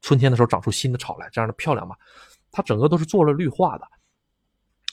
[0.00, 1.94] 春天的时候长出新的草来，这样的漂亮吧。
[2.50, 3.86] 它整个都是做了绿化的，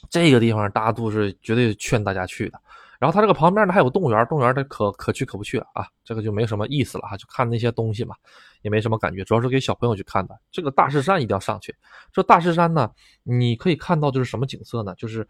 [0.10, 2.60] 这个地方大家都是绝对劝大家去的。
[3.02, 8.16] 然后它这个旁边呢还有动物园，动物园它可可去可不去啊，这个就没什么意思了哈，就看那些东西嘛，
[8.62, 10.40] 也没什么感觉，主要是给小朋友去看的。
[10.52, 11.76] 这个大势山一定要上去，
[12.14, 12.92] 这大势山呢，
[13.24, 14.94] 你可以看到就是什么景色呢？
[14.94, 15.28] 就是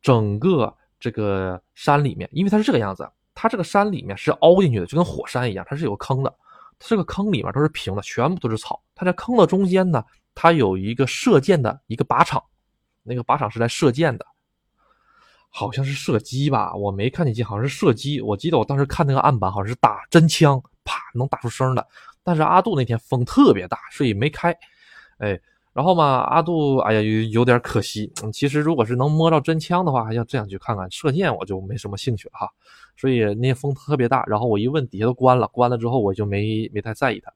[0.00, 6.32] 整个这个山里面，因为它是这个样子，它这个山里面是凹进去的，就跟火山一样，它是有坑的，
[6.78, 8.80] 它这个坑里面都是平的，全部都是草。
[8.94, 10.04] 它在坑的中间呢，
[10.36, 12.40] 它有一个射箭的一个靶场，
[13.02, 14.24] 那个靶场是来射箭的。
[15.54, 18.22] 好像是射击吧，我没看见镜，好像是射击。
[18.22, 21.86] 我记得我当时看那个案板，好像是打真枪，啪能打出声的。
[22.24, 24.56] 但是阿杜那天风特别大，所以没开。
[25.18, 25.38] 哎，
[25.74, 28.10] 然后嘛，阿杜哎呀有有点可惜。
[28.32, 32.48] 其实如果是能摸到真枪的话，还想这样去看看射箭，我就没什么兴趣了哈。
[32.96, 37.30] 所以那天风特别大，然后我一问底下都关了，关了之后我就没没太在意它。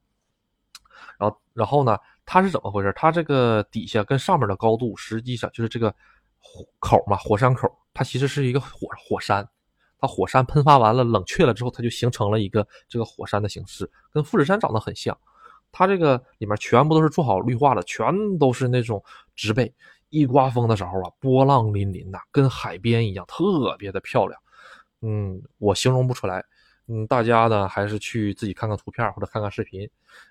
[1.18, 2.92] 然后然后呢，它是怎么回事？
[2.96, 5.94] 它这个底下跟上面的高度实际上就是这个
[6.78, 7.68] 口嘛，火山口。
[7.94, 9.48] 它其实是一个火火山，
[9.98, 15.16] 它火山喷发完了，冷却了之后，它就形成了一个这个火山的形式，跟富士山长得很像。
[15.72, 19.02] 它这个里面全部都是做好绿化的，全都是那种
[19.34, 19.74] 植被。
[20.08, 24.40] 一刮风的时候啊，波浪粼粼的，跟海边一样，特别的漂亮。
[25.02, 26.44] 嗯，我形容不出来。
[26.86, 29.86] 嗯，大家呢还是去自己看看图片或者看看视频。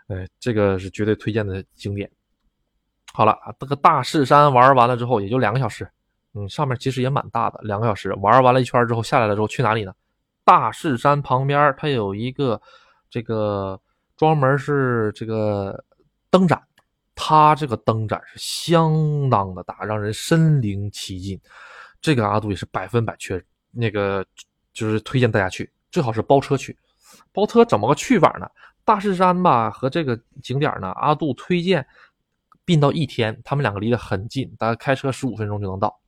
[0.08, 2.10] 哎，这个是绝对推荐的景点。
[3.12, 5.88] 好了，这个大势山玩完了之后，也就两个小时。
[6.36, 9.94] 嗯，上面其实也蛮大的，两个小时玩完了一圈之后下来了之后去哪里呢？
[10.44, 12.62] 大势山旁边它有一个
[13.10, 13.80] 这个
[14.18, 15.84] 专门是这个
[16.30, 16.62] 灯展，
[17.16, 21.40] 它这个灯展是相当的大，让人身临其境。
[22.02, 24.24] 这个阿杜也是百分百确那个
[24.74, 26.78] 就是推荐大家去，最好是包车去。
[27.32, 28.48] 包车怎么个去法呢？
[28.84, 31.84] 大势山吧和这个景点呢，阿杜推荐
[32.64, 36.00] 并到一天，他们两个离得很近，大概开车十五分钟就能到。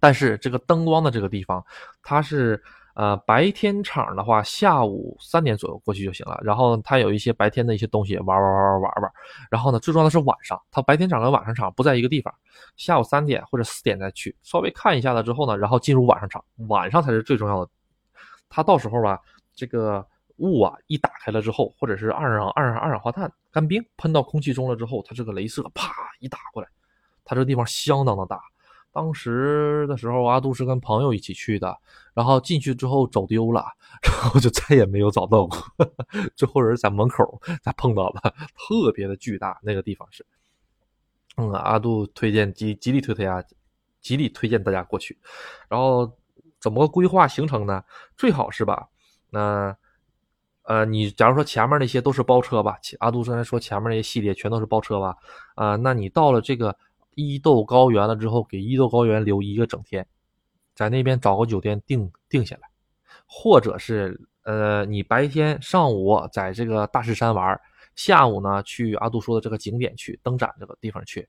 [0.00, 1.64] 但是这个灯光的这个地方，
[2.02, 2.62] 它是。
[2.94, 6.36] 呃，白天场的话，下午三点左右过去就行了。
[6.42, 9.12] 然后它有一些白天的一些东西玩玩玩玩玩玩。
[9.48, 12.34] 然后呢，最重要的是晚上，它白天场跟晚上场不在一个地方。
[12.76, 17.70] 下午三点或者四点再去，稍微看一下了之后呢，然后进入晚上场，晚上才是最重要的。
[18.48, 19.20] 它到时候吧，
[19.54, 20.04] 这个
[20.38, 26.68] 雾啊一打开了之后，或者是二氧二二氧化碳干冰喷到空气中了之后，它这个镭射啪一打过来，
[27.24, 28.40] 它这个地方相当的大。
[28.98, 31.78] 当时的时候，阿杜是跟朋友一起去的，
[32.14, 33.64] 然后进去之后走丢了，
[34.02, 35.56] 然后就再也没有找到过。
[36.34, 38.20] 最后人在门口才碰到了，
[38.58, 40.26] 特别的巨大，那个地方是。
[41.36, 43.40] 嗯，阿杜推荐极极力推荐啊，
[44.00, 45.16] 极力推荐大家过去。
[45.68, 46.12] 然后
[46.58, 47.84] 怎么规划行程呢？
[48.16, 48.88] 最好是吧？
[49.30, 49.76] 那
[50.64, 55.14] 呃，你假如说前面那些都是包车吧，阿杜刚才说前面那些系列全都是包车吧？
[55.54, 56.76] 啊，那你到了这个。
[57.18, 60.06] 伊豆高原了之后，给伊豆高原留一个整天，
[60.72, 62.70] 在那边找个酒店定定下来，
[63.26, 67.60] 或者是呃，你白天上午在这个大势山玩，
[67.96, 71.28] 下午呢去阿杜说的这个景点去灯展这个地方去。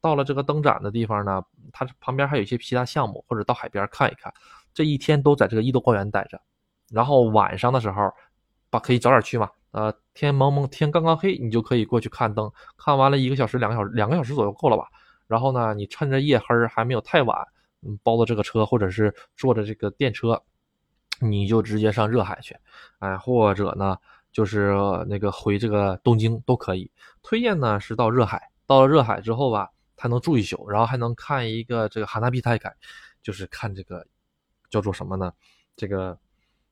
[0.00, 1.42] 到了这个灯展的地方呢，
[1.72, 4.32] 它旁边还有一些其他项目，或者到海边看一看。
[4.72, 6.40] 这一天都在这个伊豆高原待着，
[6.92, 8.08] 然后晚上的时候，
[8.70, 9.50] 把可以早点去嘛。
[9.72, 14.84] 呃，天蒙蒙，天刚刚黑，你就可以过去看灯，看完了一个小时、两个小时、两个小时左右够了吧？
[15.26, 17.38] 然后呢，你趁着夜黑还没有太晚，
[17.82, 20.42] 嗯，包的这个车，或者是坐着这个电车，
[21.20, 22.56] 你就直接上热海去，
[22.98, 23.96] 哎，或者呢，
[24.32, 24.74] 就是
[25.08, 26.90] 那个回这个东京都可以。
[27.22, 32.74] 推荐呢是到热海，到了热海之后吧，还能住一宿，然后还能看一个这个哈纳比泰凯，
[33.22, 34.06] 就是看这个
[34.68, 35.32] 叫做什么呢？
[35.76, 36.18] 这个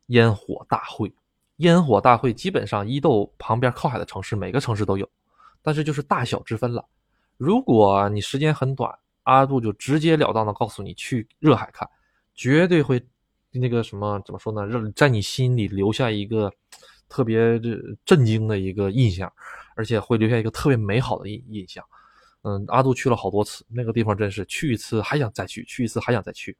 [0.06, 1.12] 烟火大会。
[1.56, 5.08] 烟火大会基本上伊豆旁边靠海的城市每个城市都有，
[5.62, 6.84] 但是就是大小之分了。
[7.42, 11.88] 如果你时间很短，阿杜就直截了当的告诉你去热海看，
[12.36, 13.04] 绝对会
[13.50, 14.64] 那个什么怎么说呢？
[14.64, 16.52] 让在你心里留下一个
[17.08, 17.60] 特别
[18.04, 19.32] 震惊的一个印象，
[19.74, 21.84] 而且会留下一个特别美好的印印象。
[22.42, 26.56] 嗯，阿杜去了好多次，那个地方真是去一次还想再去，去一次还想再去。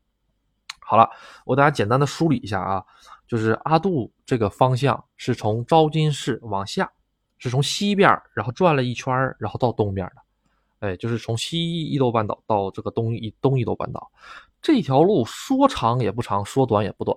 [0.80, 1.08] 好了，
[1.46, 2.84] 我大家简单的梳理一下啊，
[3.28, 6.90] 就是阿杜这个方向是从昭金市往下，
[7.38, 10.16] 是从西边，然后转了一圈，然后到东边的。
[10.82, 14.10] 哎，就是从西伊豆半岛到这个东伊东伊豆半岛，
[14.60, 17.16] 这条路说长也不长，说短也不短。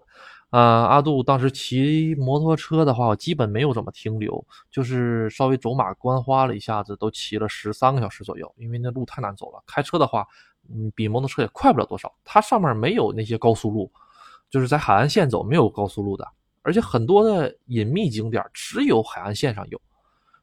[0.52, 9.64] 呃，阿杜当时骑摩托车的话，我基本没有怎么停留，就是稍微走马观花了一下子，都骑了十三个小时左右，因为那路太难走了。
[9.66, 10.28] 开车的话，
[10.70, 12.14] 嗯，比摩托车也快不了多少。
[12.24, 13.92] 它上面没有那些高速路，
[14.48, 16.26] 就是在海岸线走，没有高速路的。
[16.62, 19.82] 而且很多的隐秘景点只有海岸线上有，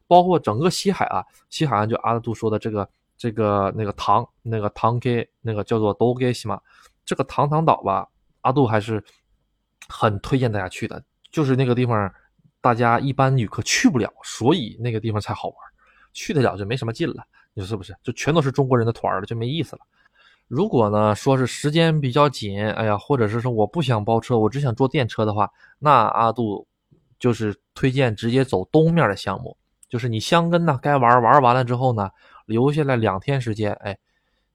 [0.07, 2.87] 包括整个西海岸，西海岸就阿杜说的这个。
[3.23, 6.59] 这个那个唐那个唐给那个叫做多给西嘛，
[7.05, 8.05] 这个唐唐岛吧，
[8.41, 9.01] 阿杜还是
[9.87, 11.01] 很推荐大家去的。
[11.31, 12.13] 就是那个地方，
[12.59, 15.57] 大家一般旅客去不了，所以那个地方才好玩。
[16.11, 17.95] 去得了就没什么劲了，你说是不是？
[18.03, 19.81] 就全都是中国人的团了，就没意思了。
[20.49, 26.67] 如果呢说是时间比较紧，哎呀，或者是说我不想包车，我只想坐电车的话，那阿杜
[27.17, 29.55] 就是推荐直接走东面的项目，
[29.87, 32.09] 就是你香根呢该玩玩完了之后呢。
[32.45, 33.97] 留下来两天时间，哎，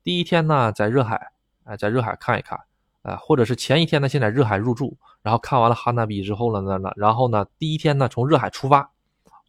[0.03, 1.31] 第一天呢在热海，
[1.65, 2.59] 哎，在热海看一看，
[3.03, 8.91] 啊，或者是前一天呢先在热海入住，然后看完了哈纳比之后呢，呢，然后呢第一天呢从热海出发，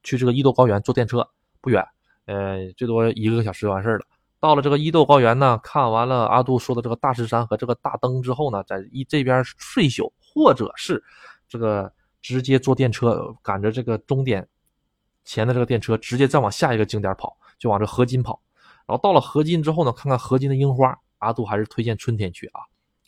[0.04, 1.28] 去这个伊豆高原坐电车，
[1.62, 1.86] 不远，
[2.26, 4.06] 呃，最多一个小时就完事儿了。
[4.40, 11.04] 到了这个伊豆高原呢，看完了阿杜说的这个大石山和这个大灯之后呢，在一这边睡一宿，或者是
[11.50, 14.48] 这个直接坐电车赶着这个终点
[15.26, 17.36] 前的这个电车，直接再往下一个景点跑。
[17.60, 18.42] 就往这河津跑，
[18.88, 20.98] 然后到了河津之后呢，看看河津的樱花。
[21.20, 22.62] 阿杜还是推荐春天去啊，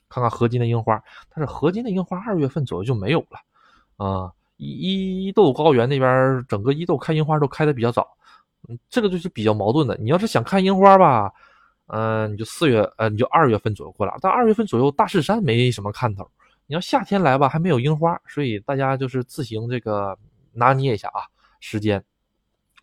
[0.10, 1.02] 看看河津的樱花。
[1.34, 4.30] 但是河津的樱花二月份左右就没有了啊。
[4.58, 8.06] 伊伊豆高原那边整个伊豆开樱花都开的比较早，
[8.68, 9.96] 嗯，这个就是比较矛盾的。
[9.96, 11.32] 你要是想看樱花吧，
[11.88, 14.14] 嗯，你就四月，呃，你就二月份左右过来。
[14.20, 16.30] 但二月份左右大势山没什么看头。
[16.68, 20.20] 你要夏天来吧，还没有樱花，所以大家就是自行这个
[20.52, 21.24] 拿捏一下啊
[21.62, 22.04] 时间，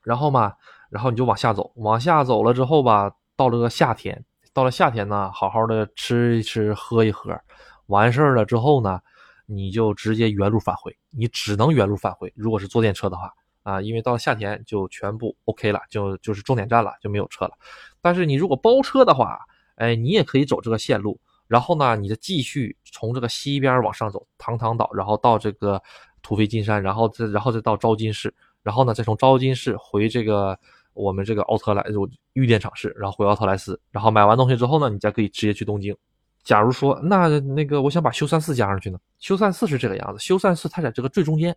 [0.02, 0.54] 然后嘛。
[0.88, 7.38] 然后你就往下走，往下走了之后吧，到了个夏天，到了夏天呢，好好的吃一吃，喝一喝，
[7.86, 9.00] 完事儿了之后呢，
[9.46, 12.32] 你就直接原路返回，你只能原路返回。
[12.34, 13.32] 如果是坐电车的话
[13.62, 17.52] 啊，因为到了夏天就全部 OK 了，就就是终点站了，就没有车了。
[18.00, 19.38] 但是你如果包车的话，
[19.76, 25.82] 哎，你也可以走这个线路，然后呢，你再继续从这个西边往上走，唐唐岛，然后到这个
[26.22, 28.34] 土肥金山，然后再然后再到昭金市。
[28.64, 30.58] 然后呢再从昭金市回这个
[30.98, 35.96] 我们这个奥特莱就玉电厂市，然后回奥特莱斯，然后买完东西之后呢，你再可以直接去东京。
[36.42, 38.98] 假如说那那个我想把修缮寺加上去呢？
[39.18, 41.56] 修缮寺是这个样子，修缮寺它在这个最中间，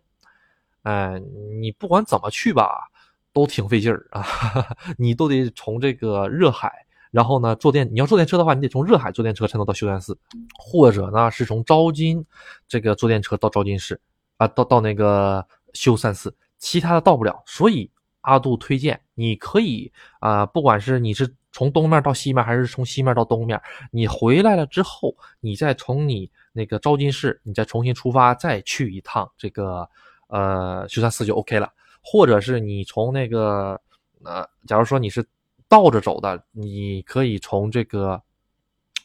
[0.82, 1.20] 哎，
[1.60, 2.88] 你不管怎么去吧，
[3.32, 4.24] 都挺费劲儿啊，
[4.96, 6.72] 你都得从这个热海。
[7.10, 10.18] 然后呢，坐电你要坐电车的话，你得从热海坐电车才能到修善寺，
[10.58, 12.24] 或者呢是从昭金
[12.66, 14.00] 这个坐电车到昭金市
[14.38, 17.42] 啊，到到那个修善寺，其他的到不了。
[17.44, 17.90] 所以
[18.22, 23.60] 阿杜推荐你可以啊，不管是你是从东面到西面，还是从西面到东面，
[23.90, 29.88] 你回来了之后，你再从你那个昭金市，你再重新出发，再去一趟这个
[30.28, 31.72] 呃修善寺就 OK 了。
[32.02, 33.80] 或者是你从那个
[34.24, 35.24] 呃，假如说你是。
[35.68, 38.22] 倒着走的，你可以从这个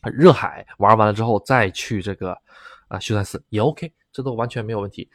[0.03, 2.37] 热海玩完了之后，再去这个
[2.89, 5.09] 啊修善寺也 OK，这都完全没有问题。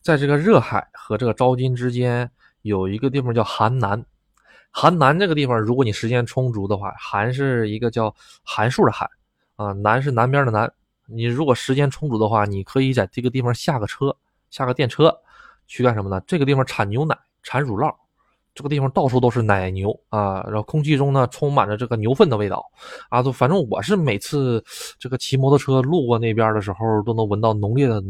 [0.00, 2.30] 在这个热海和这个昭金之间
[2.62, 4.02] 有一个地方叫韩南，
[4.78, 8.14] 韩南这个地方，如果你时间充足的话，韩是一个叫
[8.44, 9.08] 函数的韩
[9.56, 10.70] 啊，南是南边的南。
[11.06, 14.14] 你如果时间充足的话，你可以在这个地方下个车，
[14.50, 15.10] 下个电车
[15.66, 16.20] 去干什么呢？
[16.26, 17.90] 这个地方产牛奶，产乳酪。
[18.54, 22.62] 这个地方到处都是奶牛啊，然后空气中呢充满着这个牛粪的味道
[23.08, 24.62] 啊，都反正我是每次
[24.98, 28.02] 这个骑摩托车路过那边的时候，都能闻到浓烈的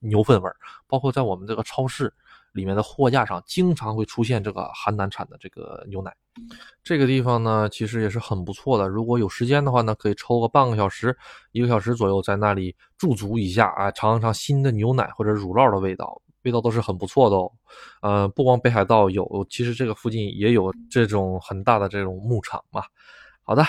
[0.00, 0.56] 牛粪味儿。
[0.88, 2.12] 包括在我们这个超市
[2.58, 6.12] 里面的货架上，经常会出现这个邯南产的这个牛奶。
[6.82, 8.88] 这个地方呢，其实也是很不错的。
[8.88, 11.16] 如果有时间的话呢，可以抽个半个小时、
[11.52, 16.20] 一个小时左右，在那里驻足一下啊，尝一尝新的牛奶或者乳酪的味道。
[16.42, 17.52] 味道都是很不错的哦，
[18.02, 22.82] 呃，不光北海道有，其实这个附近也有这种很大的这种牧场嘛。
[23.42, 23.64] 好的。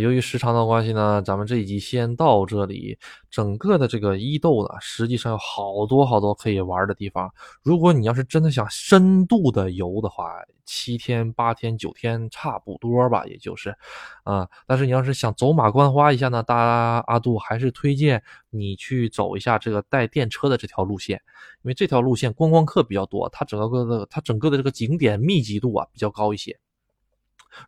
[0.00, 2.98] 由于时长的关系呢，咱们这一集先到这里。
[3.30, 7.30] 整个的这个伊豆呢，实际上有好多好多可以玩的地方。
[7.62, 10.32] 如果你要是真的想深度的游的话，
[10.64, 13.74] 七天、八天、九天差不多吧，也就是，
[14.24, 14.48] 啊。
[14.66, 16.56] 但是你要是想走马观花一下呢，大
[17.06, 21.20] 阿杜还是推荐你去走一下这个带电车的这条路线，
[21.62, 26.58] 因为这条路线观光客比较多，它整个的它整个的这个景点密集度啊比较高一些。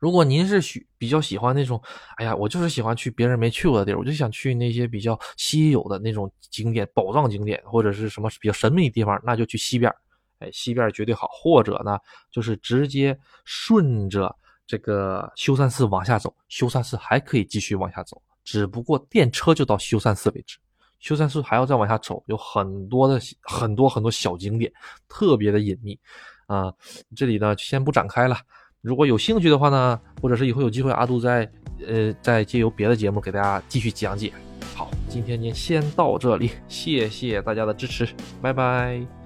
[0.01, 1.81] 如果您是喜比较喜欢那种，
[2.17, 9.93] 哎呀，我就是喜欢去别人没去过的地儿，我就想去那些比较稀有的那种景点、宝藏景点或者是什么比较神秘的地方，那就去西边
[10.41, 11.29] 哎，西边绝对好。
[11.33, 11.99] 或者呢，
[12.31, 14.35] 就是直接顺着
[14.67, 20.59] 这个修善寺往下走，修善寺还可以继续往下走，只不过电车就到修善寺为止，
[21.01, 24.73] 修善寺还要再往下走，有很多的很多很多小景点，
[25.07, 25.99] 特别的隐秘
[26.47, 26.73] 啊。
[27.15, 28.37] 这里呢，先不展开了。
[28.85, 31.51] 如果有兴趣的话呢，或者是以后有机会，阿杜再
[31.87, 34.31] 呃再借由别的节目给大家继续讲解。
[34.77, 38.07] 好，今天您先到这里，谢谢大家的支持，
[38.43, 39.24] 拜拜。